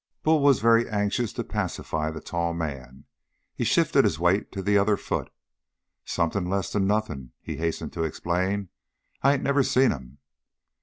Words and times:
Bull 0.23 0.41
was 0.41 0.61
very 0.61 0.89
anxious 0.89 1.31
to 1.33 1.43
pacify 1.43 2.09
the 2.09 2.21
tall 2.21 2.55
man. 2.55 3.05
He 3.53 3.63
shifted 3.63 4.03
his 4.03 4.17
weight 4.17 4.51
to 4.51 4.63
the 4.63 4.75
other 4.75 4.97
foot. 4.97 5.29
"Something 6.05 6.45
less'n 6.49 6.87
nothing," 6.87 7.33
he 7.39 7.57
hastened 7.57 7.93
to 7.93 8.03
explain. 8.03 8.69
"I 9.21 9.33
ain't 9.35 9.43
never 9.43 9.61
seen 9.61 9.91
him." 9.91 10.17